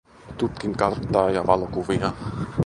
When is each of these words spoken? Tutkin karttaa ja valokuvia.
Tutkin 0.37 0.77
karttaa 0.77 1.29
ja 1.31 1.47
valokuvia. 1.47 2.11